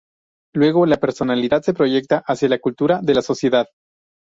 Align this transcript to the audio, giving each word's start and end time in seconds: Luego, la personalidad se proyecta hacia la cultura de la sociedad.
Luego, 0.55 0.87
la 0.87 0.97
personalidad 0.97 1.61
se 1.61 1.75
proyecta 1.75 2.23
hacia 2.25 2.49
la 2.49 2.57
cultura 2.57 3.01
de 3.03 3.13
la 3.13 3.21
sociedad. 3.21 3.67